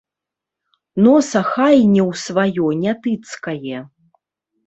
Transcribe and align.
Носа 1.07 1.41
хай 1.51 1.75
не 1.93 2.01
ў 2.09 2.21
сваё 2.23 2.65
не 2.87 2.93
тыцкае. 3.05 3.77